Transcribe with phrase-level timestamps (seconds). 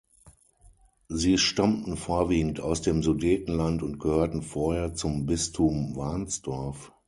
[1.09, 6.91] Sie stammten vorwiegend aus dem Sudetenland und gehörten vorher zum Bistum Warnsdorf.